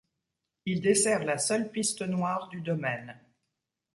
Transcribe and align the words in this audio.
Il 0.65 0.81
dessert 0.81 1.23
la 1.25 1.37
seule 1.37 1.69
piste 1.69 2.01
noire 2.01 2.47
du 2.49 2.61
domaine. 2.61 3.19